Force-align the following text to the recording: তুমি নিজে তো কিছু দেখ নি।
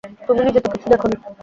তুমি 0.27 0.41
নিজে 0.45 0.59
তো 0.61 0.69
কিছু 0.71 0.87
দেখ 0.89 1.01
নি। 1.05 1.15